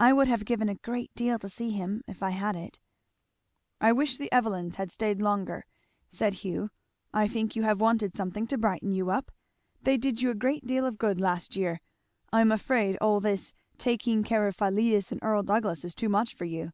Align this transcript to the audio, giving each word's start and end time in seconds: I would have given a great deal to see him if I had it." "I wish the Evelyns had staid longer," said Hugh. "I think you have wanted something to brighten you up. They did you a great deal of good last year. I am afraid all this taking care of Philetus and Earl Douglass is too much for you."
I 0.00 0.14
would 0.14 0.28
have 0.28 0.46
given 0.46 0.70
a 0.70 0.76
great 0.76 1.14
deal 1.14 1.38
to 1.40 1.48
see 1.50 1.68
him 1.72 2.02
if 2.08 2.22
I 2.22 2.30
had 2.30 2.56
it." 2.56 2.78
"I 3.82 3.92
wish 3.92 4.16
the 4.16 4.32
Evelyns 4.32 4.76
had 4.76 4.90
staid 4.90 5.20
longer," 5.20 5.66
said 6.08 6.32
Hugh. 6.42 6.70
"I 7.12 7.28
think 7.28 7.54
you 7.54 7.64
have 7.64 7.78
wanted 7.78 8.16
something 8.16 8.46
to 8.46 8.56
brighten 8.56 8.94
you 8.94 9.10
up. 9.10 9.30
They 9.82 9.98
did 9.98 10.22
you 10.22 10.30
a 10.30 10.34
great 10.34 10.64
deal 10.66 10.86
of 10.86 10.96
good 10.96 11.20
last 11.20 11.54
year. 11.54 11.82
I 12.32 12.40
am 12.40 12.50
afraid 12.50 12.96
all 13.02 13.20
this 13.20 13.52
taking 13.76 14.22
care 14.24 14.46
of 14.48 14.56
Philetus 14.56 15.12
and 15.12 15.22
Earl 15.22 15.42
Douglass 15.42 15.84
is 15.84 15.94
too 15.94 16.08
much 16.08 16.34
for 16.34 16.46
you." 16.46 16.72